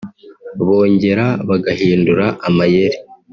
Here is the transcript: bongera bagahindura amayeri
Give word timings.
bongera 0.65 1.25
bagahindura 1.49 2.25
amayeri 2.47 2.97